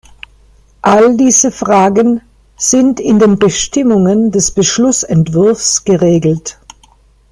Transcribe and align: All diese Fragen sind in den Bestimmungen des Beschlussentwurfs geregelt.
All 0.83 1.15
diese 1.15 1.51
Fragen 1.51 2.21
sind 2.57 2.99
in 2.99 3.19
den 3.19 3.37
Bestimmungen 3.37 4.31
des 4.31 4.49
Beschlussentwurfs 4.49 5.83
geregelt. 5.83 6.57